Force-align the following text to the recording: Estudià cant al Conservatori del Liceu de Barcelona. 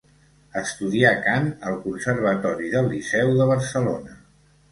Estudià 0.61 1.09
cant 1.25 1.49
al 1.71 1.75
Conservatori 1.83 2.71
del 2.77 2.89
Liceu 2.95 3.37
de 3.43 3.47
Barcelona. 3.53 4.17